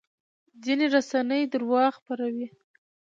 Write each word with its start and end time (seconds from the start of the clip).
ځینې 0.63 0.85
رسنۍ 0.95 1.43
درواغ 1.53 1.91
خپروي. 1.99 2.47